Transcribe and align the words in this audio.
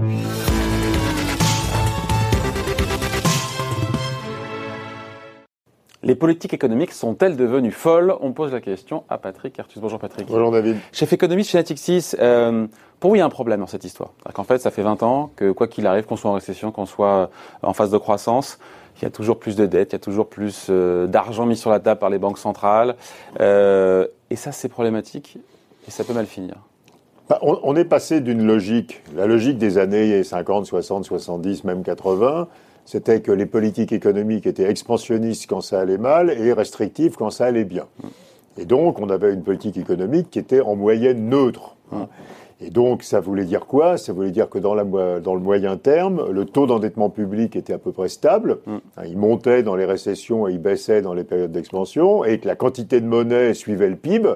Les 0.00 0.06
politiques 6.14 6.54
économiques 6.54 6.92
sont-elles 6.92 7.36
devenues 7.36 7.72
folles? 7.72 8.14
On 8.20 8.32
pose 8.32 8.52
la 8.52 8.60
question 8.60 9.02
à 9.08 9.18
Patrick 9.18 9.58
Artus. 9.58 9.82
Bonjour 9.82 9.98
Patrick. 9.98 10.28
Bonjour 10.28 10.52
David. 10.52 10.76
Chef 10.92 11.12
économiste 11.12 11.50
chez 11.50 11.58
Natixis, 11.58 12.12
euh, 12.20 12.68
pour 13.00 13.10
vous 13.10 13.16
il 13.16 13.18
y 13.18 13.22
a 13.22 13.24
un 13.24 13.28
problème 13.28 13.58
dans 13.60 13.66
cette 13.66 13.82
histoire. 13.82 14.12
En 14.36 14.44
fait, 14.44 14.58
ça 14.58 14.70
fait 14.70 14.82
20 14.82 15.02
ans 15.02 15.32
que 15.34 15.50
quoi 15.50 15.66
qu'il 15.66 15.84
arrive, 15.86 16.04
qu'on 16.04 16.16
soit 16.16 16.30
en 16.30 16.34
récession, 16.34 16.70
qu'on 16.70 16.86
soit 16.86 17.30
en 17.62 17.72
phase 17.72 17.90
de 17.90 17.98
croissance, 17.98 18.60
il 19.00 19.02
y 19.02 19.06
a 19.06 19.10
toujours 19.10 19.40
plus 19.40 19.56
de 19.56 19.66
dettes, 19.66 19.90
il 19.90 19.94
y 19.94 19.96
a 19.96 20.00
toujours 20.00 20.28
plus 20.28 20.68
euh, 20.70 21.08
d'argent 21.08 21.44
mis 21.44 21.56
sur 21.56 21.70
la 21.70 21.80
table 21.80 21.98
par 21.98 22.10
les 22.10 22.18
banques 22.18 22.38
centrales. 22.38 22.94
Euh, 23.40 24.06
et 24.30 24.36
ça, 24.36 24.52
c'est 24.52 24.68
problématique 24.68 25.38
et 25.86 25.90
ça 25.90 26.04
peut 26.04 26.14
mal 26.14 26.26
finir. 26.26 26.54
Bah, 27.28 27.38
on, 27.42 27.58
on, 27.62 27.76
est 27.76 27.84
passé 27.84 28.20
d'une 28.20 28.46
logique, 28.46 29.02
la 29.14 29.26
logique 29.26 29.58
des 29.58 29.76
années 29.76 30.24
50, 30.24 30.64
60, 30.64 31.04
70, 31.04 31.64
même 31.64 31.82
80, 31.82 32.48
c'était 32.86 33.20
que 33.20 33.32
les 33.32 33.44
politiques 33.44 33.92
économiques 33.92 34.46
étaient 34.46 34.70
expansionnistes 34.70 35.46
quand 35.46 35.60
ça 35.60 35.78
allait 35.78 35.98
mal 35.98 36.30
et 36.30 36.54
restrictives 36.54 37.16
quand 37.16 37.28
ça 37.28 37.44
allait 37.44 37.66
bien. 37.66 37.84
Et 38.56 38.64
donc, 38.64 38.98
on 38.98 39.10
avait 39.10 39.34
une 39.34 39.42
politique 39.42 39.76
économique 39.76 40.30
qui 40.30 40.38
était 40.38 40.62
en 40.62 40.74
moyenne 40.74 41.28
neutre. 41.28 41.76
Et 42.62 42.70
donc, 42.70 43.02
ça 43.02 43.20
voulait 43.20 43.44
dire 43.44 43.66
quoi? 43.66 43.98
Ça 43.98 44.14
voulait 44.14 44.30
dire 44.30 44.48
que 44.48 44.58
dans, 44.58 44.74
la, 44.74 44.84
dans, 45.20 45.34
le 45.34 45.40
moyen 45.40 45.76
terme, 45.76 46.30
le 46.30 46.46
taux 46.46 46.66
d'endettement 46.66 47.10
public 47.10 47.56
était 47.56 47.74
à 47.74 47.78
peu 47.78 47.92
près 47.92 48.08
stable. 48.08 48.58
Il 49.06 49.18
montait 49.18 49.62
dans 49.62 49.76
les 49.76 49.84
récessions 49.84 50.48
et 50.48 50.52
il 50.52 50.58
baissait 50.58 51.02
dans 51.02 51.12
les 51.12 51.24
périodes 51.24 51.52
d'expansion, 51.52 52.24
et 52.24 52.38
que 52.38 52.48
la 52.48 52.56
quantité 52.56 53.02
de 53.02 53.06
monnaie 53.06 53.52
suivait 53.52 53.90
le 53.90 53.96
PIB. 53.96 54.30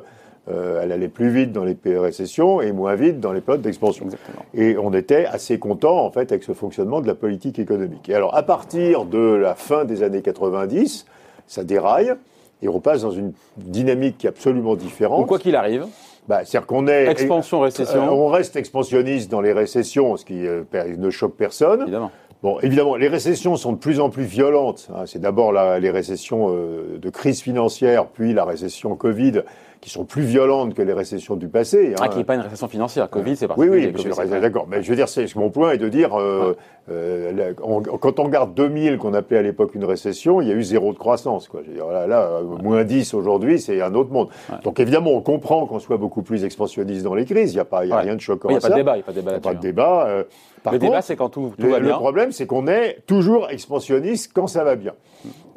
Euh, 0.50 0.80
elle 0.82 0.90
allait 0.90 1.08
plus 1.08 1.30
vite 1.30 1.52
dans 1.52 1.64
les 1.64 1.76
récessions 1.84 2.60
et 2.60 2.72
moins 2.72 2.96
vite 2.96 3.20
dans 3.20 3.32
les 3.32 3.40
périodes 3.40 3.62
d'expansion. 3.62 4.06
Et 4.54 4.76
on 4.76 4.92
était 4.92 5.24
assez 5.24 5.60
content 5.60 6.04
en 6.04 6.10
fait 6.10 6.32
avec 6.32 6.42
ce 6.42 6.52
fonctionnement 6.52 7.00
de 7.00 7.06
la 7.06 7.14
politique 7.14 7.60
économique. 7.60 8.08
Et 8.08 8.14
alors 8.14 8.34
à 8.34 8.42
partir 8.42 9.04
de 9.04 9.18
la 9.18 9.54
fin 9.54 9.84
des 9.84 10.02
années 10.02 10.22
90, 10.22 11.06
ça 11.46 11.62
déraille 11.62 12.14
et 12.60 12.68
on 12.68 12.80
passe 12.80 13.02
dans 13.02 13.12
une 13.12 13.32
dynamique 13.56 14.18
qui 14.18 14.26
est 14.26 14.30
absolument 14.30 14.74
différente. 14.74 15.26
Quoi 15.28 15.38
qu'il 15.38 15.54
arrive. 15.54 15.86
Bah, 16.28 16.44
c'est-à-dire 16.44 16.66
qu'on 16.66 16.86
est 16.86 17.06
expansion 17.06 17.60
récession. 17.60 18.04
Euh, 18.04 18.10
on 18.10 18.28
reste 18.28 18.54
expansionniste 18.56 19.30
dans 19.30 19.40
les 19.40 19.52
récessions, 19.52 20.16
ce 20.16 20.24
qui 20.24 20.46
euh, 20.46 20.62
ne 20.96 21.10
choque 21.10 21.34
personne. 21.34 21.82
Évidemment. 21.82 22.12
Bon, 22.42 22.58
évidemment, 22.60 22.96
les 22.96 23.08
récessions 23.08 23.56
sont 23.56 23.72
de 23.72 23.78
plus 23.78 24.00
en 24.00 24.10
plus 24.10 24.24
violentes. 24.24 24.88
Hein. 24.94 25.04
C'est 25.06 25.20
d'abord 25.20 25.52
les 25.52 25.90
récessions 25.90 26.48
euh, 26.50 26.98
de 27.00 27.10
crise 27.10 27.40
financière, 27.40 28.06
puis 28.06 28.32
la 28.32 28.44
récession 28.44 28.96
Covid, 28.96 29.42
qui 29.82 29.90
sont 29.90 30.04
plus 30.04 30.22
violentes 30.22 30.74
que 30.74 30.80
les 30.80 30.92
récessions 30.92 31.34
du 31.34 31.48
passé. 31.48 31.94
Hein. 31.94 32.00
Ah, 32.00 32.08
qui 32.08 32.18
n'est 32.18 32.24
pas 32.24 32.36
une 32.36 32.40
récession 32.40 32.68
financière. 32.68 33.10
Covid, 33.10 33.34
c'est 33.34 33.48
particulier. 33.48 33.92
Oui, 33.92 34.04
oui, 34.06 34.40
d'accord. 34.40 34.66
Mais 34.70 34.80
je 34.80 34.88
veux 34.88 34.94
dire, 34.94 35.08
c'est 35.08 35.34
mon 35.34 35.50
point 35.50 35.72
est 35.72 35.78
de 35.78 35.88
dire, 35.88 36.16
euh, 36.16 36.56
euh, 36.88 37.52
quand 38.00 38.20
on 38.20 38.22
regarde 38.22 38.54
2000, 38.54 38.98
qu'on 38.98 39.12
appelait 39.12 39.38
à 39.38 39.42
l'époque 39.42 39.74
une 39.74 39.84
récession, 39.84 40.40
il 40.40 40.46
y 40.46 40.52
a 40.52 40.54
eu 40.54 40.62
zéro 40.62 40.92
de 40.92 40.98
croissance. 40.98 41.48
Quoi. 41.48 41.62
Je 41.64 41.70
veux 41.70 41.74
dire, 41.74 41.88
là, 41.88 42.06
là 42.06 42.42
moins 42.62 42.84
10 42.84 43.12
aujourd'hui, 43.14 43.58
c'est 43.58 43.82
un 43.82 43.94
autre 43.94 44.12
monde. 44.12 44.28
Donc 44.62 44.78
évidemment, 44.78 45.10
on 45.10 45.20
comprend 45.20 45.66
qu'on 45.66 45.80
soit 45.80 45.96
beaucoup 45.96 46.22
plus 46.22 46.44
expansionniste 46.44 47.02
dans 47.02 47.16
les 47.16 47.24
crises. 47.24 47.50
Il 47.50 47.56
n'y 47.56 47.60
a, 47.60 47.64
pas, 47.64 47.84
y 47.84 47.90
a 47.90 47.98
rien 47.98 48.14
de 48.14 48.20
choquant. 48.20 48.50
Il 48.50 48.52
n'y 48.52 48.58
a, 48.58 48.60
pas 48.60 48.70
de 48.70 48.74
débat. 48.76 48.96
Il 48.96 48.98
n'y 48.98 49.02
a 49.02 49.04
pas 49.04 49.12
de 49.12 49.20
débat. 49.20 49.40
Pas 49.40 49.54
de 49.54 49.60
débat. 49.60 50.06
Euh, 50.06 50.24
le 50.70 50.78
débat, 50.78 51.02
c'est 51.02 51.16
quand 51.16 51.28
tout, 51.28 51.52
tout 51.58 51.66
le, 51.66 51.72
va 51.72 51.80
bien. 51.80 51.88
Le 51.88 51.94
problème, 51.94 52.30
c'est 52.30 52.46
qu'on 52.46 52.68
est 52.68 52.98
toujours 53.06 53.50
expansionniste 53.50 54.30
quand 54.32 54.46
ça 54.46 54.62
va 54.62 54.76
bien. 54.76 54.92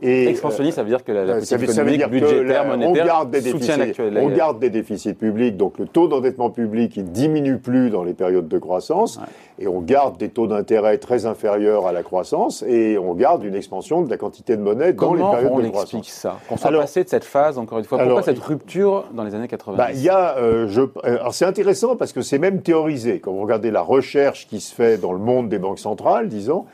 Et, 0.01 0.27
expansionniste, 0.27 0.75
ça 0.75 0.83
veut 0.83 0.89
dire 0.89 1.03
que 1.03 1.11
la, 1.11 1.25
la 1.25 1.33
politique 1.35 1.61
économique, 1.61 2.05
budgétaire, 2.07 2.67
monétaire, 2.67 3.03
on 3.03 3.07
garde 3.07 3.31
des 3.31 3.41
déficits, 3.41 3.71
on 4.17 4.29
garde 4.29 4.59
des 4.59 4.69
déficits 4.69 5.13
publics, 5.13 5.55
donc 5.57 5.79
le 5.79 5.85
taux 5.85 6.07
d'endettement 6.07 6.49
public 6.49 6.97
il 6.97 7.11
diminue 7.11 7.57
plus 7.57 7.89
dans 7.89 8.03
les 8.03 8.13
périodes 8.13 8.47
de 8.47 8.57
croissance, 8.57 9.17
ouais. 9.17 9.65
et 9.65 9.67
on 9.67 9.79
garde 9.79 10.17
des 10.17 10.29
taux 10.29 10.47
d'intérêt 10.47 10.97
très 10.97 11.25
inférieurs 11.25 11.87
à 11.87 11.93
la 11.93 12.03
croissance, 12.03 12.63
et 12.67 12.97
on 12.97 13.13
garde 13.13 13.43
une 13.43 13.55
expansion 13.55 14.01
de 14.01 14.09
la 14.09 14.17
quantité 14.17 14.57
de 14.57 14.61
monnaie 14.61 14.93
dans 14.93 15.07
Comment 15.07 15.31
les 15.31 15.37
périodes 15.37 15.51
on 15.53 15.59
de 15.59 15.67
croissance. 15.69 15.93
explique 15.93 16.09
ça 16.09 16.39
Qu'on 16.49 16.57
soit 16.57 16.67
alors, 16.67 16.81
passé 16.81 17.03
de 17.03 17.09
cette 17.09 17.25
phase, 17.25 17.57
encore 17.57 17.79
une 17.79 17.85
fois, 17.85 17.97
pourquoi 17.97 18.13
alors, 18.13 18.25
cette 18.25 18.39
rupture 18.39 19.05
dans 19.13 19.23
les 19.23 19.33
années 19.33 19.47
80 19.47 19.77
bah, 19.77 19.91
il 19.93 20.01
y 20.01 20.09
a, 20.09 20.37
euh, 20.37 20.67
je, 20.67 20.81
alors 21.03 21.33
c'est 21.33 21.45
intéressant 21.45 21.95
parce 21.95 22.11
que 22.11 22.21
c'est 22.21 22.39
même 22.39 22.61
théorisé. 22.61 23.19
Quand 23.19 23.31
vous 23.31 23.41
regardez 23.41 23.71
la 23.71 23.81
recherche 23.81 24.47
qui 24.47 24.59
se 24.59 24.73
fait 24.73 24.97
dans 24.97 25.13
le 25.13 25.19
monde 25.19 25.49
des 25.49 25.59
banques 25.59 25.79
centrales, 25.79 26.27
disons, 26.27 26.65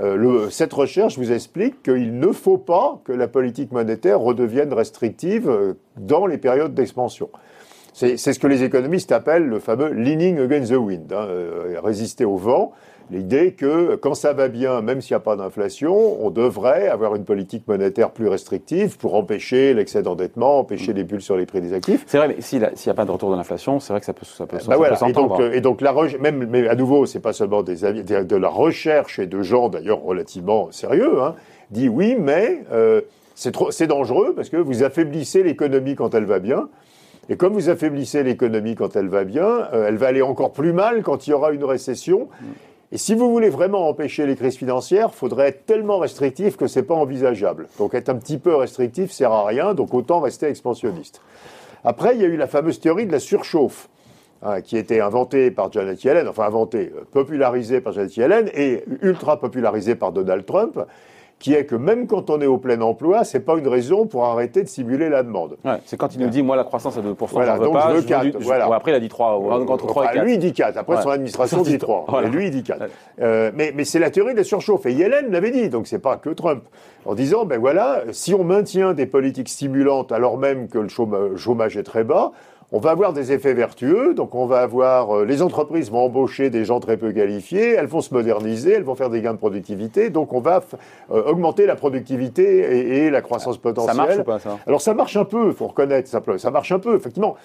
euh, 0.00 0.48
cette 0.50 0.72
recherche 0.72 1.18
vous 1.18 1.32
explique 1.32 1.82
qu'il 1.82 2.18
ne 2.18 2.32
faut 2.32 2.58
pas 2.58 3.00
que 3.04 3.12
la 3.12 3.28
politique 3.28 3.72
monétaire 3.72 4.20
redevienne 4.20 4.72
restrictive 4.72 5.48
euh, 5.48 5.74
dans 5.96 6.26
les 6.26 6.38
périodes 6.38 6.74
d'expansion. 6.74 7.28
C'est 7.94 8.16
ce 8.16 8.38
que 8.38 8.46
les 8.46 8.62
économistes 8.62 9.12
appellent 9.12 9.46
le 9.46 9.58
fameux 9.58 9.92
leaning 9.92 10.38
against 10.38 10.72
the 10.72 10.76
wind, 10.76 11.12
hein, 11.12 11.26
euh, 11.28 11.78
résister 11.82 12.24
au 12.24 12.36
vent. 12.36 12.72
L'idée 13.12 13.52
que 13.52 13.96
quand 13.96 14.14
ça 14.14 14.32
va 14.32 14.48
bien, 14.48 14.80
même 14.80 15.02
s'il 15.02 15.12
n'y 15.12 15.18
a 15.18 15.20
pas 15.20 15.36
d'inflation, 15.36 16.24
on 16.24 16.30
devrait 16.30 16.88
avoir 16.88 17.14
une 17.14 17.26
politique 17.26 17.68
monétaire 17.68 18.10
plus 18.10 18.26
restrictive 18.26 18.96
pour 18.96 19.14
empêcher 19.16 19.74
l'excès 19.74 20.02
d'endettement, 20.02 20.60
empêcher 20.60 20.94
les 20.94 21.04
bulles 21.04 21.20
sur 21.20 21.36
les 21.36 21.44
prix 21.44 21.60
des 21.60 21.74
actifs. 21.74 22.04
C'est 22.06 22.16
vrai, 22.16 22.28
mais 22.28 22.40
s'il 22.40 22.60
n'y 22.60 22.90
a 22.90 22.94
pas 22.94 23.04
de 23.04 23.10
retour 23.10 23.30
de 23.30 23.36
l'inflation, 23.36 23.80
c'est 23.80 23.92
vrai 23.92 24.00
que 24.00 24.06
ça 24.06 24.14
peut, 24.14 24.24
ça 24.24 24.46
peut, 24.46 24.56
bah 24.66 24.78
voilà. 24.78 24.96
peut 24.96 25.10
et 25.10 25.12
donc, 25.12 25.40
et 25.40 25.60
donc 25.60 25.80
la 25.82 25.94
même, 26.20 26.46
mais 26.48 26.66
à 26.66 26.74
nouveau, 26.74 27.04
c'est 27.04 27.20
pas 27.20 27.34
seulement 27.34 27.62
des 27.62 27.82
de 27.82 28.36
la 28.36 28.48
recherche 28.48 29.18
et 29.18 29.26
de 29.26 29.42
gens 29.42 29.68
d'ailleurs 29.68 30.00
relativement 30.02 30.72
sérieux, 30.72 31.22
hein, 31.22 31.34
dit 31.70 31.90
oui, 31.90 32.16
mais 32.18 32.64
euh, 32.72 33.02
c'est 33.34 33.86
dangereux 33.86 34.32
parce 34.34 34.48
que 34.48 34.56
vous 34.56 34.84
affaiblissez 34.84 35.42
l'économie 35.42 35.96
quand 35.96 36.14
elle 36.14 36.24
va 36.24 36.38
bien. 36.38 36.70
Et 37.28 37.36
comme 37.36 37.52
vous 37.52 37.68
affaiblissez 37.68 38.22
l'économie 38.22 38.74
quand 38.74 38.96
elle 38.96 39.08
va 39.08 39.24
bien, 39.24 39.68
euh, 39.72 39.86
elle 39.88 39.96
va 39.96 40.08
aller 40.08 40.22
encore 40.22 40.52
plus 40.52 40.72
mal 40.72 41.02
quand 41.02 41.26
il 41.26 41.30
y 41.30 41.32
aura 41.32 41.52
une 41.52 41.64
récession. 41.64 42.28
Et 42.92 42.98
si 42.98 43.14
vous 43.14 43.30
voulez 43.30 43.48
vraiment 43.48 43.88
empêcher 43.88 44.26
les 44.26 44.36
crises 44.36 44.58
financières, 44.58 45.08
il 45.12 45.16
faudrait 45.16 45.48
être 45.48 45.64
tellement 45.64 45.98
restrictif 45.98 46.58
que 46.58 46.66
c'est 46.66 46.82
pas 46.82 46.94
envisageable. 46.94 47.66
Donc 47.78 47.94
être 47.94 48.10
un 48.10 48.16
petit 48.16 48.36
peu 48.36 48.54
restrictif 48.54 49.10
sert 49.10 49.32
à 49.32 49.46
rien, 49.46 49.72
donc 49.72 49.94
autant 49.94 50.20
rester 50.20 50.46
expansionniste. 50.46 51.22
Après, 51.84 52.14
il 52.14 52.20
y 52.20 52.24
a 52.24 52.28
eu 52.28 52.36
la 52.36 52.46
fameuse 52.46 52.80
théorie 52.80 53.06
de 53.06 53.12
la 53.12 53.20
surchauffe. 53.20 53.88
Hein, 54.44 54.60
qui 54.60 54.76
été 54.76 55.00
inventée 55.00 55.52
par 55.52 55.70
Janet 55.70 56.02
Yellen, 56.02 56.26
enfin 56.26 56.42
inventée, 56.42 56.92
popularisée 57.12 57.80
par 57.80 57.92
Janet 57.92 58.16
Yellen 58.16 58.50
et 58.52 58.82
ultra 59.00 59.38
popularisée 59.38 59.94
par 59.94 60.10
Donald 60.10 60.44
Trump, 60.44 60.80
qui 61.42 61.54
est 61.54 61.64
que 61.64 61.74
même 61.74 62.06
quand 62.06 62.30
on 62.30 62.40
est 62.40 62.46
au 62.46 62.56
plein 62.56 62.80
emploi, 62.80 63.24
c'est 63.24 63.40
pas 63.40 63.56
une 63.56 63.66
raison 63.66 64.06
pour 64.06 64.24
arrêter 64.26 64.62
de 64.62 64.68
simuler 64.68 65.08
la 65.08 65.24
demande. 65.24 65.56
Ouais, 65.64 65.78
c'est 65.86 65.96
quand 65.96 66.14
il 66.14 66.20
nous 66.20 66.28
dit, 66.28 66.40
moi, 66.40 66.54
la 66.54 66.62
croissance 66.62 66.96
à 66.96 67.00
2%, 67.00 67.16
voilà, 67.32 67.58
veux 67.58 67.64
donc 67.64 67.74
pas, 67.74 67.88
je 67.90 67.96
veux 67.96 68.02
4. 68.02 68.24
Je, 68.24 68.30
je, 68.30 68.38
voilà. 68.38 68.68
ouais, 68.68 68.76
après, 68.76 68.92
il 68.92 68.94
a 68.94 69.00
dit 69.00 69.08
3, 69.08 69.38
ou 69.38 69.50
entre 69.50 69.88
3 69.88 70.04
enfin, 70.04 70.12
et 70.12 70.14
4. 70.14 70.24
Lui, 70.24 70.34
il 70.34 70.38
dit 70.38 70.52
4. 70.52 70.76
Après, 70.76 71.02
son 71.02 71.10
administration 71.10 71.62
dit 71.62 71.78
3. 71.78 72.04
Voilà. 72.06 72.28
Et 72.28 72.30
lui, 72.30 72.44
il 72.46 72.50
dit 72.52 72.62
4. 72.62 72.84
Euh, 73.20 73.50
mais 73.56 73.72
mais 73.74 73.84
c'est 73.84 73.98
la 73.98 74.10
théorie 74.10 74.34
de 74.34 74.38
la 74.38 74.44
surchauffe. 74.44 74.86
Et 74.86 74.92
Yellen 74.92 75.32
l'avait 75.32 75.50
dit, 75.50 75.68
donc 75.68 75.88
c'est 75.88 75.98
pas 75.98 76.16
que 76.16 76.30
Trump. 76.30 76.62
En 77.06 77.16
disant, 77.16 77.44
ben 77.44 77.58
voilà, 77.58 78.04
si 78.12 78.34
on 78.34 78.44
maintient 78.44 78.94
des 78.94 79.06
politiques 79.06 79.48
stimulantes 79.48 80.12
alors 80.12 80.38
même 80.38 80.68
que 80.68 80.78
le 80.78 80.88
chômage 81.36 81.76
est 81.76 81.82
très 81.82 82.04
bas, 82.04 82.30
on 82.72 82.80
va 82.80 82.90
avoir 82.90 83.12
des 83.12 83.30
effets 83.32 83.54
vertueux, 83.54 84.14
donc 84.14 84.34
on 84.34 84.46
va 84.46 84.60
avoir 84.60 85.18
euh, 85.18 85.24
les 85.24 85.42
entreprises 85.42 85.90
vont 85.90 86.04
embaucher 86.06 86.50
des 86.50 86.64
gens 86.64 86.80
très 86.80 86.96
peu 86.96 87.12
qualifiés, 87.12 87.74
elles 87.78 87.86
vont 87.86 88.00
se 88.00 88.12
moderniser, 88.12 88.72
elles 88.72 88.82
vont 88.82 88.94
faire 88.94 89.10
des 89.10 89.20
gains 89.20 89.34
de 89.34 89.38
productivité, 89.38 90.10
donc 90.10 90.32
on 90.32 90.40
va 90.40 90.62
euh, 91.10 91.22
augmenter 91.24 91.66
la 91.66 91.76
productivité 91.76 92.44
et, 92.58 92.96
et 93.04 93.10
la 93.10 93.20
croissance 93.20 93.58
potentielle. 93.58 93.96
Ça 93.96 94.02
marche 94.02 94.18
ou 94.18 94.24
pas 94.24 94.38
ça? 94.38 94.58
Alors 94.66 94.80
ça 94.80 94.94
marche 94.94 95.16
un 95.16 95.24
peu, 95.24 95.52
faut 95.52 95.68
reconnaître 95.68 96.08
simplement, 96.08 96.38
ça 96.38 96.50
marche 96.50 96.72
un 96.72 96.78
peu 96.78 96.96
effectivement. 96.96 97.36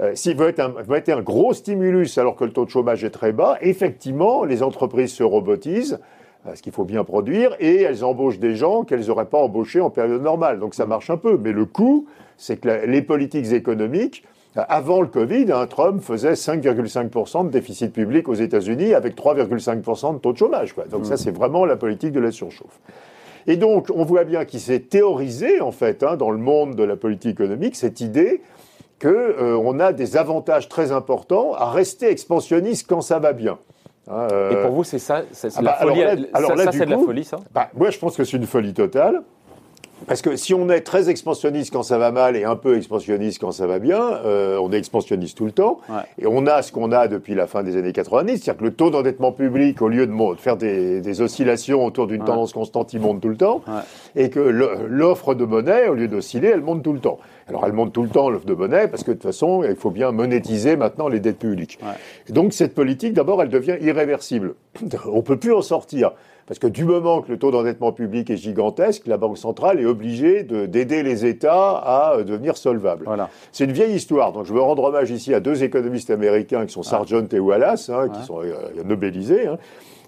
Euh, 0.00 0.12
S'il 0.14 0.36
veut 0.38 0.48
être, 0.48 0.60
un, 0.60 0.70
veut 0.70 0.96
être 0.96 1.10
un 1.10 1.20
gros 1.20 1.52
stimulus 1.52 2.16
alors 2.16 2.34
que 2.34 2.44
le 2.44 2.52
taux 2.52 2.64
de 2.64 2.70
chômage 2.70 3.04
est 3.04 3.10
très 3.10 3.32
bas, 3.32 3.58
effectivement, 3.60 4.42
les 4.44 4.62
entreprises 4.62 5.12
se 5.12 5.22
robotisent, 5.22 6.00
euh, 6.46 6.54
ce 6.54 6.62
qu'il 6.62 6.72
faut 6.72 6.86
bien 6.86 7.04
produire, 7.04 7.54
et 7.60 7.82
elles 7.82 8.02
embauchent 8.02 8.38
des 8.38 8.54
gens 8.54 8.84
qu'elles 8.84 9.06
n'auraient 9.06 9.26
pas 9.26 9.38
embauchés 9.38 9.82
en 9.82 9.90
période 9.90 10.22
normale. 10.22 10.58
Donc 10.58 10.74
ça 10.74 10.86
marche 10.86 11.10
un 11.10 11.18
peu. 11.18 11.36
Mais 11.36 11.52
le 11.52 11.66
coût, 11.66 12.06
c'est 12.38 12.56
que 12.56 12.68
la, 12.68 12.86
les 12.86 13.02
politiques 13.02 13.52
économiques, 13.52 14.24
avant 14.54 15.00
le 15.00 15.06
Covid, 15.06 15.50
hein, 15.50 15.66
Trump 15.66 16.02
faisait 16.02 16.32
5,5% 16.32 17.46
de 17.46 17.50
déficit 17.50 17.92
public 17.92 18.28
aux 18.28 18.34
États-Unis 18.34 18.92
avec 18.94 19.16
3,5% 19.16 20.14
de 20.14 20.18
taux 20.18 20.32
de 20.32 20.38
chômage. 20.38 20.74
Quoi. 20.74 20.84
Donc 20.84 21.02
mmh. 21.02 21.04
ça, 21.04 21.16
c'est 21.16 21.30
vraiment 21.30 21.64
la 21.64 21.76
politique 21.76 22.12
de 22.12 22.20
la 22.20 22.30
surchauffe. 22.30 22.78
Et 23.46 23.56
donc, 23.56 23.88
on 23.94 24.04
voit 24.04 24.24
bien 24.24 24.44
qu'il 24.44 24.60
s'est 24.60 24.80
théorisé, 24.80 25.60
en 25.60 25.72
fait, 25.72 26.02
hein, 26.02 26.16
dans 26.16 26.30
le 26.30 26.38
monde 26.38 26.76
de 26.76 26.84
la 26.84 26.96
politique 26.96 27.32
économique, 27.32 27.76
cette 27.76 28.00
idée 28.00 28.42
qu'on 29.00 29.08
euh, 29.08 29.78
a 29.80 29.92
des 29.92 30.16
avantages 30.16 30.68
très 30.68 30.92
importants 30.92 31.54
à 31.54 31.70
rester 31.70 32.08
expansionniste 32.08 32.86
quand 32.88 33.00
ça 33.00 33.18
va 33.18 33.32
bien. 33.32 33.58
Hein, 34.08 34.28
euh... 34.32 34.50
Et 34.50 34.62
pour 34.62 34.72
vous, 34.72 34.84
c'est 34.84 35.00
ça, 35.00 35.22
c'est 35.32 35.48
ah 35.56 35.62
bah, 35.62 35.76
la 35.80 35.86
folie. 35.86 36.02
Alors 36.02 36.14
là, 36.14 36.26
alors 36.34 36.56
ça, 36.56 36.64
ça 36.64 36.72
c'est 36.72 36.86
de 36.86 36.90
la 36.90 36.98
folie, 36.98 37.24
ça? 37.24 37.38
bah, 37.52 37.68
Moi, 37.74 37.90
je 37.90 37.98
pense 37.98 38.16
que 38.16 38.24
c'est 38.24 38.36
une 38.36 38.46
folie 38.46 38.74
totale. 38.74 39.22
Parce 40.06 40.22
que 40.22 40.36
si 40.36 40.54
on 40.54 40.68
est 40.68 40.80
très 40.80 41.08
expansionniste 41.10 41.72
quand 41.72 41.82
ça 41.82 41.98
va 41.98 42.10
mal 42.10 42.36
et 42.36 42.44
un 42.44 42.56
peu 42.56 42.76
expansionniste 42.76 43.40
quand 43.40 43.52
ça 43.52 43.66
va 43.66 43.78
bien, 43.78 44.00
euh, 44.24 44.58
on 44.60 44.72
est 44.72 44.78
expansionniste 44.78 45.36
tout 45.36 45.44
le 45.44 45.52
temps. 45.52 45.80
Ouais. 45.88 46.02
Et 46.18 46.26
on 46.26 46.46
a 46.46 46.62
ce 46.62 46.72
qu'on 46.72 46.92
a 46.92 47.08
depuis 47.08 47.34
la 47.34 47.46
fin 47.46 47.62
des 47.62 47.76
années 47.76 47.92
90, 47.92 48.32
c'est-à-dire 48.32 48.56
que 48.58 48.64
le 48.64 48.72
taux 48.74 48.90
d'endettement 48.90 49.32
public, 49.32 49.80
au 49.82 49.88
lieu 49.88 50.06
de, 50.06 50.12
de 50.12 50.38
faire 50.40 50.56
des, 50.56 51.00
des, 51.00 51.20
oscillations 51.20 51.84
autour 51.84 52.06
d'une 52.06 52.22
Ouais. 52.22 52.26
tendance 52.26 52.52
constante, 52.52 52.92
il 52.92 53.00
monte 53.00 53.20
tout 53.20 53.28
le 53.28 53.36
temps. 53.36 53.62
Ouais. 53.66 54.22
Et 54.24 54.30
que 54.30 54.40
l'offre 54.40 55.34
de 55.34 55.44
monnaie, 55.44 55.88
au 55.88 55.94
lieu 55.94 56.08
d'osciller, 56.08 56.48
elle 56.48 56.62
monte 56.62 56.82
tout 56.82 56.92
le 56.92 57.00
temps. 57.00 57.18
Alors 57.48 57.66
elle 57.66 57.72
monte 57.72 57.92
tout 57.92 58.02
le 58.02 58.08
temps 58.08 58.30
l'offre 58.30 58.46
de 58.46 58.54
monnaie 58.54 58.86
parce 58.88 59.02
que 59.02 59.10
de 59.10 59.16
toute 59.16 59.24
façon, 59.24 59.64
il 59.64 59.74
faut 59.76 59.90
bien 59.90 60.12
monétiser 60.12 60.76
maintenant 60.76 61.08
les 61.08 61.20
dettes 61.20 61.38
publiques. 61.38 61.78
Et 62.28 62.32
donc 62.32 62.52
cette 62.52 62.74
politique, 62.74 63.12
d'abord, 63.14 63.42
elle 63.42 63.48
devient 63.48 63.76
irréversible. 63.80 64.54
On 65.12 65.22
peut 65.22 65.36
plus 65.36 65.52
en 65.52 65.62
sortir. 65.62 66.12
Parce 66.46 66.58
que 66.58 66.66
du 66.66 66.84
moment 66.84 67.22
que 67.22 67.30
le 67.30 67.38
taux 67.38 67.50
d'endettement 67.50 67.92
public 67.92 68.30
est 68.30 68.36
gigantesque, 68.36 69.06
la 69.06 69.16
Banque 69.16 69.38
centrale 69.38 69.80
est 69.80 69.86
obligée 69.86 70.42
d'aider 70.42 71.02
les 71.02 71.24
États 71.24 71.70
à 71.70 72.14
euh, 72.16 72.24
devenir 72.24 72.56
solvables. 72.56 73.04
Voilà. 73.04 73.28
C'est 73.52 73.64
une 73.64 73.72
vieille 73.72 73.94
histoire. 73.94 74.32
Donc 74.32 74.46
je 74.46 74.52
veux 74.52 74.62
rendre 74.62 74.84
hommage 74.84 75.10
ici 75.10 75.34
à 75.34 75.40
deux 75.40 75.62
économistes 75.62 76.10
américains 76.10 76.66
qui 76.66 76.72
sont 76.72 76.82
Sargent 76.82 77.26
et 77.32 77.38
Wallace, 77.38 77.90
hein, 77.90 78.08
qui 78.08 78.22
sont 78.24 78.40
euh, 78.40 78.82
nobelisés. 78.84 79.46
Hein 79.46 79.58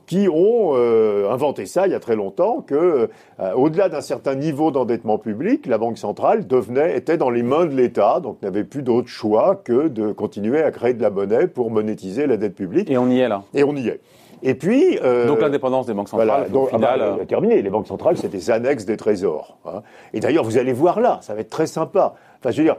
qui 0.07 0.29
ont 0.29 0.73
euh, 0.75 1.31
inventé 1.31 1.67
ça 1.67 1.87
il 1.87 1.93
y 1.93 1.95
a 1.95 2.01
très 2.01 2.17
longtemps, 2.17 2.61
que 2.61 3.09
euh, 3.41 3.53
au-delà 3.55 3.89
d'un 3.89 4.01
certain 4.01 4.35
niveau 4.35 4.71
d'endettement 4.71 5.19
public, 5.19 5.67
la 5.67 5.79
Banque 5.79 5.99
centrale 5.99 6.47
devenait, 6.47 6.97
était 6.97 7.17
dans 7.17 7.31
les 7.31 7.43
mains 7.43 7.67
de 7.67 7.75
l'État, 7.75 8.21
donc 8.21 8.43
n'avait 8.43 8.65
plus 8.65 8.83
d'autre 8.83 9.09
choix 9.09 9.61
que 9.63 9.89
de 9.89 10.13
continuer 10.13 10.63
à 10.63 10.71
créer 10.71 10.95
de 10.95 11.03
la 11.03 11.11
monnaie 11.11 11.47
pour 11.47 11.71
monétiser 11.71 12.27
la 12.27 12.37
dette 12.37 12.55
publique. 12.55 12.91
Et 12.91 12.99
on 12.99 13.09
y 13.09 13.21
est 13.21 13.29
là. 13.29 13.43
Et 13.55 13.65
on 13.65 13.75
y 13.75 13.89
est. 13.89 14.01
Et 14.43 14.55
puis 14.55 14.99
euh, 15.03 15.27
donc 15.27 15.41
l'indépendance 15.41 15.87
des 15.87 15.95
banques 15.95 16.09
centrales. 16.09 16.29
Voilà, 16.29 16.49
donc, 16.49 16.65
au 16.65 16.77
final, 16.77 17.01
ah 17.03 17.17
bah, 17.19 17.27
terminé. 17.27 17.63
Les 17.63 17.71
banques 17.71 17.87
centrales, 17.87 18.17
c'est 18.17 18.29
des 18.29 18.51
annexes 18.51 18.85
des 18.85 18.97
trésors. 18.97 19.59
Hein. 19.67 19.83
Et 20.13 20.21
d'ailleurs, 20.21 20.45
vous 20.45 20.59
allez 20.59 20.73
voir 20.73 21.01
là, 21.01 21.19
ça 21.23 21.35
va 21.35 21.41
être 21.41 21.51
très 21.51 21.67
sympa. 21.67 22.15
Enfin, 22.41 22.51
je 22.51 22.59
veux 22.59 22.65
dire, 22.65 22.77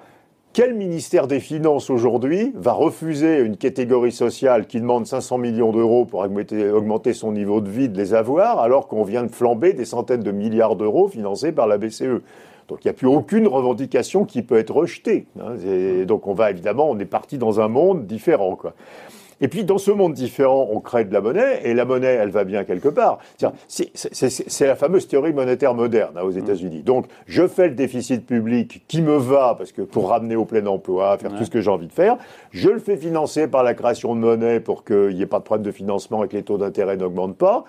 quel 0.53 0.73
ministère 0.73 1.27
des 1.27 1.39
Finances 1.39 1.89
aujourd'hui 1.89 2.53
va 2.55 2.71
refuser 2.71 3.39
une 3.39 3.57
catégorie 3.57 4.13
sociale 4.13 4.67
qui 4.67 4.79
demande 4.79 5.05
500 5.05 5.37
millions 5.37 5.71
d'euros 5.71 6.05
pour 6.05 6.21
augmenter 6.21 7.13
son 7.13 7.33
niveau 7.33 7.59
de 7.59 7.69
vie 7.69 7.89
de 7.89 7.97
les 7.97 8.13
avoir, 8.13 8.59
alors 8.59 8.87
qu'on 8.87 9.03
vient 9.03 9.23
de 9.23 9.31
flamber 9.31 9.73
des 9.73 9.85
centaines 9.85 10.23
de 10.23 10.31
milliards 10.31 10.77
d'euros 10.77 11.07
financés 11.07 11.51
par 11.51 11.67
la 11.67 11.77
BCE 11.77 12.21
donc 12.67 12.83
il 12.83 12.87
n'y 12.87 12.91
a 12.91 12.93
plus 12.93 13.07
aucune 13.07 13.47
revendication 13.47 14.25
qui 14.25 14.41
peut 14.41 14.57
être 14.57 14.73
rejetée. 14.73 15.27
Hein. 15.39 15.55
donc 16.05 16.27
on 16.27 16.33
va 16.33 16.49
évidemment, 16.49 16.89
on 16.89 16.97
est 16.99 17.05
parti 17.05 17.37
dans 17.37 17.59
un 17.59 17.67
monde 17.67 18.07
différent. 18.07 18.55
Quoi. 18.55 18.73
Et 19.45 19.47
puis, 19.47 19.63
dans 19.63 19.77
ce 19.77 19.91
monde 19.91 20.13
différent, 20.13 20.69
on 20.71 20.79
crée 20.79 21.05
de 21.05 21.13
la 21.13 21.21
monnaie, 21.21 21.61
et 21.65 21.75
la 21.75 21.85
monnaie, 21.85 22.15
elle 22.15 22.31
va 22.31 22.45
bien 22.45 22.63
quelque 22.63 22.89
part. 22.89 23.19
C'est 23.67 24.65
la 24.65 24.75
fameuse 24.75 25.07
théorie 25.07 25.33
monétaire 25.33 25.75
moderne 25.75 26.15
hein, 26.17 26.23
aux 26.23 26.31
mm. 26.31 26.39
États-Unis. 26.39 26.81
Donc, 26.81 27.05
je 27.27 27.45
fais 27.45 27.67
le 27.67 27.75
déficit 27.75 28.25
public 28.25 28.83
qui 28.87 29.03
me 29.03 29.17
va, 29.17 29.53
parce 29.55 29.71
que 29.71 29.83
pour 29.83 30.09
ramener 30.09 30.35
au 30.35 30.45
plein 30.45 30.65
emploi, 30.65 31.15
faire 31.19 31.31
tout 31.35 31.45
ce 31.45 31.51
que 31.51 31.61
j'ai 31.61 31.69
envie 31.69 31.85
de 31.85 31.93
faire, 31.93 32.17
je 32.49 32.69
le 32.69 32.79
fais 32.79 32.97
financer 32.97 33.47
par 33.47 33.61
la 33.61 33.75
création 33.75 34.15
de 34.15 34.19
monnaie 34.19 34.59
pour 34.59 34.83
qu'il 34.83 35.09
n'y 35.09 35.21
ait 35.21 35.27
pas 35.27 35.37
de 35.37 35.43
problème 35.43 35.67
de 35.67 35.71
financement 35.71 36.23
et 36.23 36.27
que 36.27 36.35
les 36.35 36.41
taux 36.41 36.57
d'intérêt 36.57 36.97
n'augmentent 36.97 37.37
pas. 37.37 37.65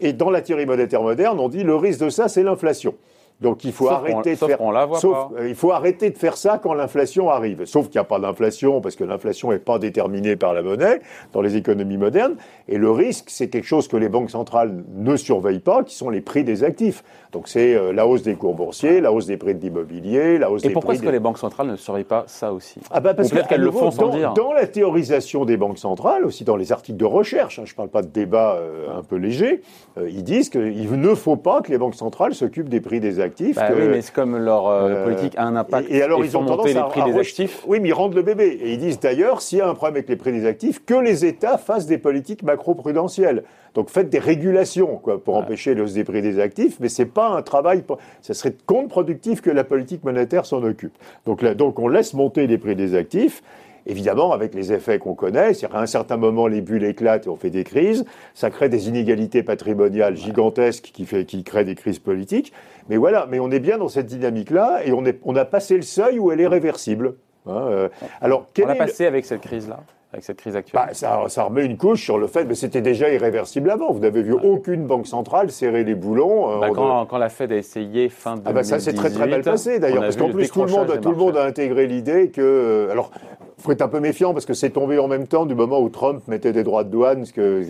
Et 0.00 0.12
dans 0.12 0.30
la 0.30 0.40
théorie 0.40 0.66
monétaire 0.66 1.02
moderne, 1.02 1.38
on 1.38 1.48
dit 1.48 1.62
le 1.62 1.76
risque 1.76 2.00
de 2.00 2.10
ça, 2.10 2.26
c'est 2.26 2.42
l'inflation. 2.42 2.96
Donc 3.40 3.64
il 3.64 3.72
faut 3.72 3.88
arrêter 3.88 4.32
de 4.32 4.36
faire. 4.36 4.58
Euh, 4.60 5.48
il 5.48 5.54
faut 5.54 5.72
arrêter 5.72 6.10
de 6.10 6.18
faire 6.18 6.36
ça 6.36 6.58
quand 6.62 6.74
l'inflation 6.74 7.30
arrive. 7.30 7.64
Sauf 7.64 7.86
qu'il 7.86 7.98
n'y 7.98 8.02
a 8.02 8.04
pas 8.04 8.18
d'inflation 8.18 8.80
parce 8.80 8.96
que 8.96 9.04
l'inflation 9.04 9.50
n'est 9.50 9.58
pas 9.58 9.78
déterminée 9.78 10.36
par 10.36 10.52
la 10.52 10.62
monnaie 10.62 11.00
dans 11.32 11.40
les 11.40 11.56
économies 11.56 11.96
modernes. 11.96 12.36
Et 12.68 12.76
le 12.76 12.90
risque, 12.90 13.26
c'est 13.28 13.48
quelque 13.48 13.66
chose 13.66 13.88
que 13.88 13.96
les 13.96 14.10
banques 14.10 14.30
centrales 14.30 14.84
ne 14.94 15.16
surveillent 15.16 15.60
pas, 15.60 15.82
qui 15.84 15.94
sont 15.94 16.10
les 16.10 16.20
prix 16.20 16.44
des 16.44 16.64
actifs. 16.64 17.02
Donc 17.32 17.48
c'est 17.48 17.74
euh, 17.74 17.92
la 17.92 18.06
hausse 18.06 18.22
des 18.22 18.34
cours 18.34 18.54
boursiers, 18.54 19.00
la 19.00 19.12
hausse 19.12 19.26
des 19.26 19.36
prix 19.36 19.54
de 19.54 19.60
l'immobilier, 19.60 20.36
la 20.36 20.50
hausse 20.50 20.64
Et 20.64 20.68
des 20.68 20.74
pourquoi 20.74 20.94
est-ce 20.94 21.02
que 21.02 21.08
les 21.08 21.20
banques 21.20 21.38
centrales 21.38 21.68
ne 21.68 21.76
surveillent 21.76 22.04
pas 22.04 22.24
ça 22.26 22.52
aussi? 22.52 22.80
Ah 22.90 23.00
bah 23.00 23.14
parce 23.14 23.30
qu'elles 23.30 23.60
le 23.60 23.70
font 23.70 23.90
sans 23.90 24.08
dans, 24.08 24.16
dire. 24.16 24.34
Dans 24.34 24.52
la 24.52 24.66
théorisation 24.66 25.44
des 25.44 25.56
banques 25.56 25.78
centrales, 25.78 26.26
aussi 26.26 26.44
dans 26.44 26.56
les 26.56 26.72
articles 26.72 26.98
de 26.98 27.04
recherche, 27.04 27.58
hein, 27.58 27.62
je 27.64 27.72
ne 27.72 27.76
parle 27.76 27.88
pas 27.88 28.02
de 28.02 28.08
débat 28.08 28.56
euh, 28.56 28.98
un 28.98 29.02
peu 29.02 29.16
léger, 29.16 29.62
ils 29.96 30.24
disent 30.24 30.50
qu'il 30.50 31.00
ne 31.00 31.14
faut 31.14 31.36
pas 31.36 31.60
que 31.60 31.70
les 31.70 31.78
banques 31.78 31.94
centrales 31.94 32.34
s'occupent 32.34 32.68
des 32.68 32.80
prix 32.80 33.00
des 33.00 33.20
actifs. 33.20 33.29
Bah 33.56 33.68
comme 34.14 34.36
leur 34.36 34.68
euh, 34.68 34.88
euh, 34.88 35.04
politique 35.04 35.34
a 35.36 35.44
un 35.44 35.56
impact 35.56 35.90
et, 35.90 36.02
alors 36.02 36.24
ils 36.24 36.36
ont 36.36 36.44
tendance 36.44 36.66
les 36.66 36.74
prix 36.74 37.00
à, 37.00 37.04
des 37.04 37.18
actifs. 37.18 37.62
Oui, 37.66 37.80
mais 37.80 37.88
ils 37.88 37.92
rendent 37.92 38.14
le 38.14 38.22
bébé. 38.22 38.58
Et 38.62 38.72
ils 38.72 38.78
disent 38.78 39.00
d'ailleurs, 39.00 39.42
s'il 39.42 39.58
y 39.58 39.60
a 39.60 39.68
un 39.68 39.74
problème 39.74 39.96
avec 39.96 40.08
les 40.08 40.16
prix 40.16 40.32
des 40.32 40.46
actifs, 40.46 40.84
que 40.84 40.94
les 40.94 41.24
États 41.24 41.58
fassent 41.58 41.86
des 41.86 41.98
politiques 41.98 42.42
macro-prudentielles. 42.42 43.44
Donc 43.74 43.88
faites 43.88 44.10
des 44.10 44.18
régulations 44.18 44.96
quoi, 44.96 45.22
pour 45.22 45.36
empêcher 45.36 45.74
l'hausse 45.74 45.92
des 45.92 46.02
prix 46.02 46.22
des 46.22 46.40
actifs, 46.40 46.78
mais 46.80 46.88
c'est 46.88 47.06
pas 47.06 47.28
un 47.28 47.42
travail. 47.42 47.84
Ça 48.20 48.34
serait 48.34 48.54
contre-productif 48.66 49.40
que 49.40 49.50
la 49.50 49.62
politique 49.64 50.04
monétaire 50.04 50.44
s'en 50.44 50.62
occupe. 50.64 50.96
Donc, 51.24 51.42
là, 51.42 51.54
donc 51.54 51.78
on 51.78 51.86
laisse 51.86 52.14
monter 52.14 52.46
les 52.46 52.58
prix 52.58 52.74
des 52.74 52.94
actifs 52.94 53.42
évidemment 53.86 54.32
avec 54.32 54.54
les 54.54 54.72
effets 54.72 54.98
qu'on 54.98 55.14
connaît, 55.14 55.54
c'est-à-dire 55.54 55.76
à 55.76 55.82
un 55.82 55.86
certain 55.86 56.16
moment 56.16 56.46
les 56.46 56.60
bulles 56.60 56.84
éclatent 56.84 57.26
et 57.26 57.30
on 57.30 57.36
fait 57.36 57.50
des 57.50 57.64
crises, 57.64 58.04
ça 58.34 58.50
crée 58.50 58.68
des 58.68 58.88
inégalités 58.88 59.42
patrimoniales 59.42 60.16
gigantesques 60.16 60.90
qui, 60.92 61.06
fait, 61.06 61.24
qui 61.24 61.44
créent 61.44 61.64
des 61.64 61.74
crises 61.74 61.98
politiques. 61.98 62.52
Mais 62.88 62.96
voilà, 62.96 63.26
mais 63.30 63.40
on 63.40 63.50
est 63.50 63.60
bien 63.60 63.78
dans 63.78 63.88
cette 63.88 64.06
dynamique-là 64.06 64.80
et 64.84 64.92
on, 64.92 65.04
est, 65.04 65.18
on 65.24 65.36
a 65.36 65.44
passé 65.44 65.76
le 65.76 65.82
seuil 65.82 66.18
où 66.18 66.32
elle 66.32 66.40
est 66.40 66.46
réversible. 66.46 67.14
Hein, 67.46 67.66
euh. 67.68 67.88
Alors, 68.20 68.46
on 68.62 68.68
a 68.68 68.74
passé 68.74 69.06
avec 69.06 69.24
cette 69.24 69.42
crise-là 69.42 69.80
avec 70.12 70.24
cette 70.24 70.38
crise 70.38 70.56
actuelle 70.56 70.82
bah, 70.86 70.92
ça, 70.92 71.24
ça, 71.28 71.44
remet 71.44 71.64
une 71.64 71.76
couche 71.76 72.02
sur 72.02 72.18
le 72.18 72.26
fait, 72.26 72.44
mais 72.44 72.54
c'était 72.56 72.80
déjà 72.80 73.08
irréversible 73.12 73.70
avant. 73.70 73.92
Vous 73.92 74.00
n'avez 74.00 74.22
vu 74.22 74.32
aucune 74.32 74.84
banque 74.86 75.06
centrale 75.06 75.50
serrer 75.50 75.84
les 75.84 75.94
boulons. 75.94 76.50
Euh, 76.50 76.60
bah, 76.60 76.68
quand, 76.74 77.06
quand, 77.06 77.18
la 77.18 77.28
Fed 77.28 77.52
a 77.52 77.56
essayé 77.56 78.08
fin 78.08 78.36
de. 78.36 78.42
Ah 78.44 78.52
bah 78.52 78.64
ça 78.64 78.80
s'est 78.80 78.92
très 78.92 79.10
très 79.10 79.26
mal 79.26 79.42
passé 79.42 79.78
d'ailleurs, 79.78 80.02
parce 80.02 80.16
qu'en 80.16 80.30
plus 80.30 80.50
tout 80.50 80.64
le 80.64 80.70
monde, 80.70 81.00
tout 81.00 81.10
le 81.10 81.16
monde 81.16 81.36
a 81.36 81.44
intégré 81.44 81.86
l'idée 81.86 82.30
que, 82.30 82.40
euh, 82.40 82.90
alors, 82.90 83.12
faut 83.60 83.72
être 83.72 83.82
un 83.82 83.88
peu 83.88 84.00
méfiant 84.00 84.32
parce 84.32 84.46
que 84.46 84.54
c'est 84.54 84.70
tombé 84.70 84.98
en 84.98 85.08
même 85.08 85.26
temps 85.26 85.46
du 85.46 85.54
moment 85.54 85.80
où 85.80 85.88
Trump 85.88 86.22
mettait 86.28 86.52
des 86.52 86.62
droits 86.62 86.84
de 86.84 86.90
douane. 86.90 87.24
Ce 87.24 87.32
que, 87.32 87.64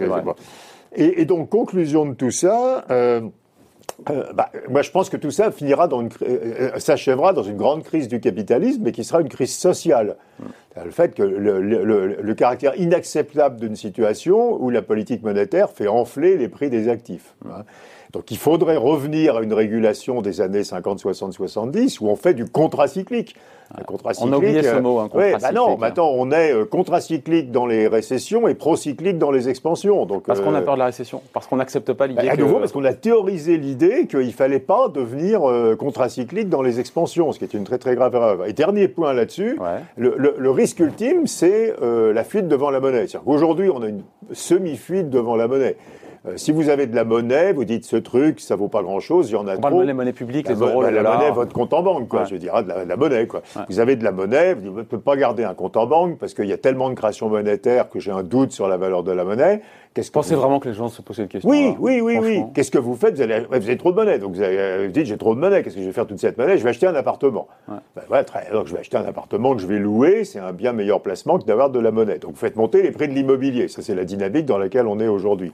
et, 0.95 1.23
et, 1.23 1.25
donc 1.25 1.51
conclusion 1.51 2.07
de 2.07 2.15
tout 2.15 2.31
ça. 2.31 2.85
Euh, 2.91 3.21
euh, 4.09 4.33
bah, 4.33 4.51
moi, 4.69 4.83
je 4.83 4.91
pense 4.91 5.11
que 5.11 5.17
tout 5.17 5.31
ça 5.31 5.51
finira 5.51 5.89
dans 5.89 6.01
une, 6.01 6.09
euh, 6.23 6.79
s'achèvera 6.79 7.33
dans 7.33 7.43
une 7.43 7.57
grande 7.57 7.83
crise 7.83 8.09
du 8.09 8.21
capitalisme, 8.21 8.83
mais 8.85 8.93
qui 8.93 9.05
sera 9.05 9.21
une 9.21 9.29
crise 9.29 9.55
sociale. 9.55 10.17
Le 10.76 10.90
fait 10.93 11.14
que 11.14 11.22
le, 11.22 11.61
le, 11.61 12.17
le 12.20 12.34
caractère 12.34 12.78
inacceptable 12.78 13.58
d'une 13.58 13.75
situation 13.75 14.56
où 14.62 14.70
la 14.70 14.82
politique 14.82 15.22
monétaire 15.22 15.70
fait 15.70 15.88
enfler 15.88 16.37
les 16.37 16.49
prix 16.49 16.70
des 16.70 16.88
actifs. 16.88 17.34
Hein. 17.44 17.64
Donc 18.12 18.31
il 18.31 18.38
faudrait 18.38 18.76
revenir 18.76 19.37
à 19.37 19.43
une 19.43 19.52
régulation 19.52 20.20
des 20.20 20.40
années 20.40 20.64
50, 20.64 20.99
60, 20.99 21.32
70 21.32 22.00
où 22.00 22.08
on 22.08 22.17
fait 22.17 22.34
du 22.34 22.44
contracyclique. 22.44 23.37
on 24.20 24.32
a 24.32 24.37
oublié 24.37 24.62
ce 24.64 24.81
mot, 24.81 24.99
un 24.99 25.08
euh, 25.14 25.38
bah 25.40 25.52
non, 25.52 25.76
maintenant 25.76 26.11
on 26.12 26.32
est 26.32 26.52
euh, 26.52 26.64
contracyclique 26.64 27.52
dans 27.52 27.67
les 27.67 27.87
récessions 27.87 28.49
et 28.49 28.55
procyclique 28.55 29.19
dans 29.19 29.31
les 29.31 29.49
expansions. 29.49 30.06
Donc, 30.06 30.25
parce 30.25 30.40
qu'on 30.40 30.55
a 30.55 30.61
euh, 30.61 30.64
peur 30.64 30.75
de 30.75 30.81
la 30.81 30.87
récession, 30.87 31.22
parce 31.32 31.46
qu'on 31.46 31.56
n'accepte 31.56 31.93
pas 31.93 32.08
l'idée. 32.08 32.26
Bah, 32.26 32.32
à 32.32 32.37
nouveau, 32.37 32.58
parce 32.58 32.72
qu'on 32.72 32.84
a 32.84 32.94
théorisé 32.94 33.58
l'idée 33.58 34.08
qu'il 34.08 34.26
ne 34.26 34.31
fallait 34.32 34.58
pas 34.58 34.88
devenir 34.88 35.43
contracyclique 35.78 36.49
dans 36.49 36.62
les 36.62 36.81
expansions, 36.81 37.31
ce 37.31 37.38
qui 37.38 37.44
est 37.44 37.55
une 37.55 37.64
très 37.64 37.78
très 37.78 37.94
grave 37.94 38.14
erreur. 38.14 38.44
Et 38.46 38.52
dernier 38.52 38.88
point 38.88 39.12
là-dessus, 39.12 39.56
le, 39.96 40.17
le, 40.17 40.50
risque 40.61 40.81
ultime, 40.81 41.27
c'est 41.27 41.75
la 41.81 42.23
fuite 42.23 42.47
devant 42.47 42.71
la 42.71 42.81
monnaie. 42.81 43.07
Qu'aujourd'hui, 43.07 43.71
on 43.71 43.83
a 43.83 43.89
une 43.89 44.03
semi-fuite 44.33 45.09
devant 45.09 45.35
la 45.35 45.49
monnaie. 45.49 45.77
Euh, 46.26 46.37
si 46.37 46.52
vous 46.52 46.69
avez 46.69 46.86
de 46.86 46.94
la 46.94 47.05
monnaie, 47.05 47.55
vous 47.55 47.65
dites 47.65 47.86
ce 47.86 47.96
truc, 47.96 48.41
ça 48.41 48.55
vaut 48.55 48.69
pas 48.69 48.82
grand-chose, 48.82 49.31
il 49.31 49.32
y 49.32 49.36
en 49.36 49.46
a 49.46 49.53
trop. 49.53 49.62
Parle 49.62 49.86
de 49.86 49.93
monnaie 49.93 50.12
publique, 50.12 50.48
les 50.48 50.55
euros, 50.55 50.82
bah, 50.82 50.91
la 50.91 51.03
monnaie, 51.03 51.31
votre 51.31 51.55
compte 51.55 51.72
en 51.72 51.82
banque, 51.82 52.08
quoi. 52.08 52.24
Je 52.24 52.34
hein, 52.34 52.62
de 52.62 52.89
la, 52.89 52.96
monnaie, 52.96 53.27
quoi. 53.27 53.41
Vous 53.70 53.81
avez 53.81 53.96
de 53.96 54.05
la 54.05 54.12
monnaie, 54.12 54.53
vous 54.53 54.70
ne 54.70 54.82
pouvez 54.82 55.00
pas 55.00 55.17
garder 55.17 55.44
un 55.44 55.55
compte 55.55 55.79
en 55.79 55.86
banque 55.86 56.19
parce 56.19 56.34
qu'il 56.34 56.44
y 56.44 56.53
a 56.53 56.58
tellement 56.58 56.91
de 56.91 56.94
création 56.94 57.31
monétaire 57.31 57.89
que 57.89 58.00
j'ai 58.00 58.10
un 58.10 58.22
doute 58.22 58.53
sur 58.53 58.69
la 58.69 58.77
valeur 58.77 59.03
de 59.03 59.12
la 59.12 59.24
monnaie. 59.24 59.62
Qu'est-ce 59.94 60.12
Pensez 60.12 60.34
vraiment 60.34 60.60
que 60.60 60.69
les 60.69 60.74
gens 60.74 60.89
se 60.89 61.00
posent 61.00 61.19
une 61.19 61.27
question 61.27 61.48
Oui, 61.48 61.74
oui, 61.79 62.03
oui, 62.03 62.19
oui. 62.20 62.43
Qu'est-ce 62.55 62.70
que 62.70 62.79
vous 62.79 62.94
faites? 62.94 63.15
Vous, 63.17 63.22
avez, 63.22 63.41
vous 63.41 63.55
avez 63.55 63.77
trop 63.79 63.91
de 63.91 63.96
monnaie, 63.96 64.19
donc 64.19 64.34
vous, 64.34 64.43
avez, 64.43 64.86
vous 64.86 64.93
dites 64.93 65.06
j'ai 65.06 65.17
trop 65.17 65.34
de 65.34 65.41
monnaie. 65.41 65.62
Qu'est-ce 65.62 65.74
que 65.74 65.81
je 65.81 65.86
vais 65.86 65.93
faire 65.93 66.06
toute 66.06 66.20
cette 66.20 66.36
monnaie? 66.36 66.58
Je 66.58 66.65
vais 66.65 66.70
acheter 66.70 66.86
un 66.86 66.94
appartement. 66.94 67.48
Ben, 68.10 68.24
très, 68.24 68.50
donc 68.53 68.67
je 68.67 68.74
vais 68.74 68.81
acheter 68.81 68.98
un 68.98 69.06
appartement 69.06 69.55
que 69.55 69.62
je 69.62 69.67
vais 69.67 69.79
louer. 69.79 70.24
C'est 70.24 70.39
un 70.39 70.53
bien 70.53 70.72
meilleur 70.74 71.00
placement 71.00 71.39
que 71.39 71.44
d'avoir 71.44 71.70
de 71.70 71.81
la 71.81 71.91
monnaie. 71.91 72.19
Donc 72.19 72.32
vous 72.32 72.36
faites 72.36 72.56
monter 72.56 72.82
les 72.82 72.91
prix 72.91 73.08
de 73.08 73.15
l'immobilier. 73.15 73.69
Ça 73.69 73.81
c'est 73.81 73.94
la 73.94 74.05
dynamique 74.05 74.44
dans 74.44 74.58
laquelle 74.58 74.86
on 74.86 75.00
est 75.00 75.08
aujourd'hui. 75.08 75.53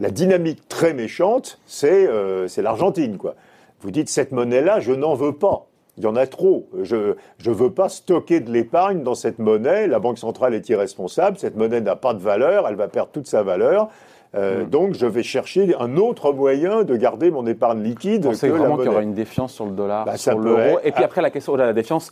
La 0.00 0.10
dynamique 0.10 0.68
très 0.68 0.94
méchante, 0.94 1.58
euh, 1.84 2.48
c'est 2.48 2.62
l'Argentine, 2.62 3.18
quoi. 3.18 3.34
Vous 3.80 3.90
dites 3.90 4.08
cette 4.08 4.32
monnaie-là, 4.32 4.80
je 4.80 4.92
n'en 4.92 5.14
veux 5.14 5.32
pas. 5.32 5.66
Il 5.98 6.04
y 6.04 6.06
en 6.06 6.16
a 6.16 6.26
trop. 6.26 6.68
Je 6.82 6.96
ne 6.96 7.52
veux 7.52 7.70
pas 7.70 7.88
stocker 7.88 8.40
de 8.40 8.50
l'épargne 8.50 9.02
dans 9.02 9.14
cette 9.14 9.38
monnaie. 9.38 9.86
La 9.86 9.98
Banque 9.98 10.18
centrale 10.18 10.54
est 10.54 10.68
irresponsable. 10.68 11.36
Cette 11.38 11.56
monnaie 11.56 11.80
n'a 11.80 11.96
pas 11.96 12.14
de 12.14 12.20
valeur. 12.20 12.66
Elle 12.66 12.76
va 12.76 12.88
perdre 12.88 13.10
toute 13.12 13.26
sa 13.26 13.42
valeur. 13.42 13.88
Euh, 14.34 14.64
hmm. 14.64 14.70
Donc, 14.70 14.94
je 14.94 15.04
vais 15.04 15.22
chercher 15.22 15.74
un 15.78 15.96
autre 15.96 16.32
moyen 16.32 16.84
de 16.84 16.96
garder 16.96 17.30
mon 17.30 17.46
épargne 17.46 17.82
liquide. 17.82 18.22
Vous 18.22 18.30
pensez 18.30 18.48
vraiment 18.48 18.76
qu'il 18.78 18.86
y 18.86 18.88
aura 18.88 19.02
une 19.02 19.12
défiance 19.12 19.52
sur 19.52 19.66
le 19.66 19.72
dollar, 19.72 20.06
bah, 20.06 20.16
sur 20.16 20.38
l'euro 20.38 20.78
Et 20.84 20.92
puis 20.92 21.04
après, 21.04 21.20
la 21.20 21.30
question 21.30 21.52
de 21.52 21.58
la 21.58 21.74
défiance, 21.74 22.10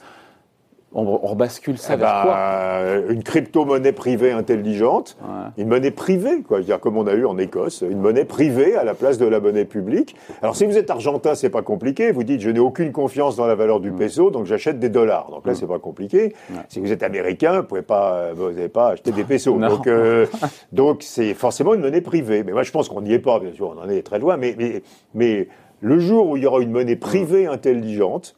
on, 0.92 1.16
rebascule 1.16 1.78
ça 1.78 1.94
eh 1.94 1.96
vers 1.96 2.22
quoi? 2.22 2.34
ben, 2.34 3.10
Une 3.10 3.22
crypto-monnaie 3.22 3.92
privée 3.92 4.32
intelligente, 4.32 5.16
une 5.56 5.68
monnaie 5.68 5.90
privée, 5.90 6.42
quoi, 6.42 6.60
dire 6.60 6.80
comme 6.80 6.96
on 6.96 7.06
a 7.06 7.14
eu 7.14 7.26
en 7.26 7.38
Écosse, 7.38 7.84
une 7.88 8.00
monnaie 8.00 8.24
privée 8.24 8.76
à 8.76 8.84
la 8.84 8.94
place 8.94 9.18
de 9.18 9.26
la 9.26 9.40
monnaie 9.40 9.64
publique. 9.64 10.16
Alors 10.42 10.56
si 10.56 10.66
vous 10.66 10.76
êtes 10.76 10.90
argentin, 10.90 11.34
c'est 11.34 11.50
pas 11.50 11.62
compliqué. 11.62 12.10
Vous 12.12 12.24
dites 12.24 12.40
je 12.40 12.50
n'ai 12.50 12.60
aucune 12.60 12.92
confiance 12.92 13.36
dans 13.36 13.46
la 13.46 13.54
valeur 13.54 13.80
du 13.80 13.92
peso, 13.92 14.30
donc 14.30 14.46
j'achète 14.46 14.78
des 14.78 14.88
dollars. 14.88 15.30
Donc 15.30 15.46
là, 15.46 15.54
c'est 15.54 15.66
pas 15.66 15.78
compliqué. 15.78 16.34
Si 16.68 16.80
vous 16.80 16.92
êtes 16.92 17.02
américain, 17.02 17.60
vous 17.60 17.66
pouvez 17.66 17.82
pas, 17.82 18.32
vous 18.34 18.46
n'avez 18.46 18.68
pas 18.68 18.88
acheter 18.88 19.12
des 19.12 19.24
pesos. 19.24 19.58
donc 19.58 19.86
euh, 19.86 20.26
donc 20.72 21.02
c'est 21.02 21.34
forcément 21.34 21.74
une 21.74 21.82
monnaie 21.82 22.00
privée. 22.00 22.42
Mais 22.44 22.52
moi, 22.52 22.62
je 22.62 22.72
pense 22.72 22.88
qu'on 22.88 23.02
n'y 23.02 23.12
est 23.12 23.18
pas, 23.18 23.38
bien 23.38 23.52
sûr, 23.52 23.74
on 23.76 23.80
en 23.80 23.88
est 23.88 24.02
très 24.02 24.18
loin. 24.18 24.36
Mais 24.36 24.54
mais 24.58 24.82
mais 25.14 25.48
le 25.80 25.98
jour 25.98 26.28
où 26.28 26.36
il 26.36 26.42
y 26.42 26.46
aura 26.46 26.60
une 26.60 26.72
monnaie 26.72 26.96
privée 26.96 27.46
intelligente 27.46 28.34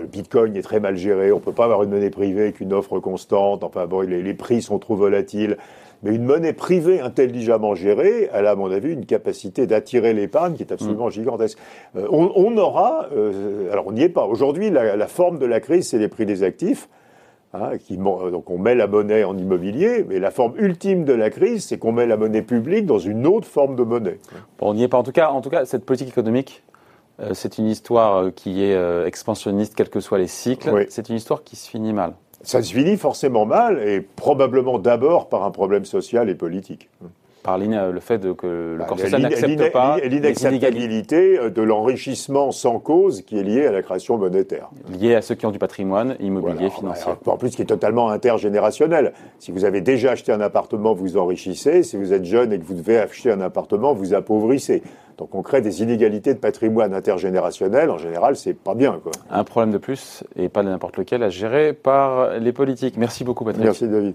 le 0.00 0.06
Bitcoin 0.06 0.56
est 0.56 0.62
très 0.62 0.80
mal 0.80 0.96
géré. 0.96 1.32
On 1.32 1.36
ne 1.36 1.40
peut 1.40 1.52
pas 1.52 1.64
avoir 1.64 1.82
une 1.82 1.90
monnaie 1.90 2.10
privée 2.10 2.42
avec 2.42 2.60
une 2.60 2.72
offre 2.72 3.00
constante. 3.00 3.64
Enfin, 3.64 3.86
bon, 3.86 4.00
les, 4.00 4.22
les 4.22 4.34
prix 4.34 4.62
sont 4.62 4.78
trop 4.78 4.96
volatiles. 4.96 5.56
Mais 6.02 6.14
une 6.14 6.24
monnaie 6.24 6.52
privée 6.52 7.00
intelligemment 7.00 7.74
gérée, 7.74 8.28
elle 8.32 8.46
a, 8.46 8.50
à 8.50 8.54
mon 8.54 8.70
avis, 8.70 8.92
une 8.92 9.06
capacité 9.06 9.66
d'attirer 9.66 10.12
l'épargne 10.12 10.54
qui 10.54 10.62
est 10.62 10.72
absolument 10.72 11.10
gigantesque. 11.10 11.58
Euh, 11.96 12.06
on, 12.10 12.30
on, 12.36 12.56
aura, 12.58 13.06
euh, 13.16 13.72
alors 13.72 13.86
on 13.86 13.92
n'y 13.92 14.02
est 14.02 14.08
pas. 14.08 14.26
Aujourd'hui, 14.26 14.70
la, 14.70 14.96
la, 14.96 15.06
forme 15.06 15.38
de 15.38 15.46
la 15.46 15.60
crise, 15.60 15.88
c'est 15.88 15.98
les 15.98 16.08
prix 16.08 16.26
des 16.26 16.42
actifs. 16.42 16.88
Hein, 17.54 17.78
qui, 17.78 17.96
donc 17.96 18.50
on 18.50 18.58
met 18.58 18.74
la 18.74 18.86
monnaie 18.86 19.24
en 19.24 19.38
immobilier, 19.38 20.04
mais 20.06 20.18
la 20.18 20.30
forme 20.30 20.54
ultime 20.58 21.04
de 21.04 21.14
la 21.14 21.30
crise, 21.30 21.64
c'est 21.64 21.78
qu'on 21.78 21.92
met 21.92 22.04
la 22.04 22.16
monnaie 22.16 22.42
publique 22.42 22.84
dans 22.86 22.98
une 22.98 23.26
autre 23.26 23.46
forme 23.46 23.76
de 23.76 23.82
monnaie. 23.82 24.18
Bon, 24.58 24.70
on 24.70 24.74
n'y 24.74 24.82
est 24.82 24.88
pas. 24.88 24.98
En 24.98 25.02
tout 25.02 25.12
cas, 25.12 25.30
en 25.30 25.40
tout 25.40 25.48
cas, 25.48 25.64
cette 25.64 25.86
politique 25.86 26.08
économique, 26.08 26.64
euh, 26.68 26.75
c'est 27.32 27.58
une 27.58 27.66
histoire 27.68 28.16
euh, 28.16 28.30
qui 28.30 28.62
est 28.64 28.74
euh, 28.74 29.06
expansionniste, 29.06 29.74
quels 29.74 29.88
que 29.90 30.00
soient 30.00 30.18
les 30.18 30.26
cycles. 30.26 30.70
Oui. 30.72 30.82
C'est 30.88 31.08
une 31.08 31.16
histoire 31.16 31.42
qui 31.44 31.56
se 31.56 31.68
finit 31.68 31.92
mal. 31.92 32.12
Ça 32.42 32.62
se 32.62 32.72
finit 32.74 32.96
forcément 32.96 33.46
mal, 33.46 33.78
et 33.82 34.00
probablement 34.00 34.78
d'abord 34.78 35.28
par 35.28 35.42
un 35.44 35.50
problème 35.50 35.84
social 35.84 36.28
et 36.28 36.34
politique. 36.34 36.88
Par 37.42 37.58
le 37.58 38.00
fait 38.00 38.18
de, 38.18 38.32
que 38.32 38.46
le 38.72 38.76
Bah, 38.78 38.86
corps 38.86 38.98
social 38.98 39.22
l'in- 39.22 39.28
n'accepte 39.28 39.72
pas 39.72 39.98
L'inacceptabilité 40.60 41.38
de 41.50 41.62
l'enrichissement 41.62 42.50
sans 42.52 42.78
cause 42.78 43.22
qui 43.22 43.38
est 43.38 43.42
lié 43.42 43.66
à 43.66 43.72
la 43.72 43.82
création 43.82 44.18
monétaire. 44.18 44.68
liées 44.98 45.14
à 45.14 45.22
ceux 45.22 45.34
qui 45.36 45.46
ont 45.46 45.50
du 45.52 45.58
patrimoine 45.58 46.16
immobilier, 46.20 46.54
Voilà. 46.56 46.70
financier. 46.70 47.12
En 47.26 47.36
plus, 47.36 47.54
qui 47.54 47.62
est 47.62 47.66
totalement 47.66 48.10
intergénérationnel. 48.10 49.12
Si 49.38 49.52
vous 49.52 49.64
avez 49.64 49.80
déjà 49.80 50.12
acheté 50.12 50.32
un 50.32 50.40
appartement, 50.40 50.92
vous 50.94 51.16
enrichissez. 51.16 51.82
Si 51.82 51.96
vous 51.96 52.12
êtes 52.12 52.24
jeune 52.24 52.52
et 52.52 52.58
que 52.58 52.64
vous 52.64 52.74
devez 52.74 52.98
acheter 52.98 53.30
un 53.30 53.40
appartement, 53.40 53.92
vous 53.94 54.12
appauvrissez. 54.14 54.82
Donc 55.18 55.34
on 55.34 55.42
crée 55.42 55.62
des 55.62 55.82
inégalités 55.82 56.34
de 56.34 56.38
patrimoine 56.38 56.94
intergénérationnel. 56.94 57.90
En 57.90 57.98
général, 57.98 58.36
c'est 58.36 58.54
pas 58.54 58.74
bien. 58.74 59.00
Quoi. 59.02 59.12
Un 59.30 59.44
problème 59.44 59.72
de 59.72 59.78
plus, 59.78 60.24
et 60.36 60.48
pas 60.48 60.62
de 60.62 60.68
n'importe 60.68 60.96
lequel, 60.96 61.22
à 61.22 61.30
gérer 61.30 61.72
par 61.72 62.38
les 62.38 62.52
politiques. 62.52 62.96
Merci 62.96 63.24
beaucoup, 63.24 63.44
Patrick. 63.44 63.64
Merci 63.64 63.88
David. 63.88 64.14